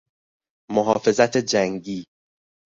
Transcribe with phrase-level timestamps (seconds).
[0.69, 2.03] محافظت جنگی